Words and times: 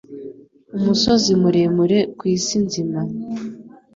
umusozi 0.77 1.31
muremure 1.41 1.99
ku 2.17 2.23
isi 2.35 2.55
nzima 2.65 2.99